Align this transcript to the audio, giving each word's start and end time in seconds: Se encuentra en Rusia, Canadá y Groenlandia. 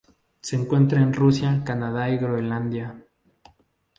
Se 0.41 0.55
encuentra 0.55 0.99
en 0.99 1.13
Rusia, 1.13 1.61
Canadá 1.63 2.09
y 2.09 2.17
Groenlandia. 2.17 3.03